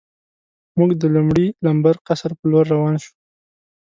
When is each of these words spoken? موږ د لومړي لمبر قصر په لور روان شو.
موږ 0.77 0.89
د 1.01 1.03
لومړي 1.15 1.47
لمبر 1.65 1.95
قصر 2.07 2.31
په 2.39 2.45
لور 2.51 2.65
روان 2.73 2.95
شو. 3.03 3.13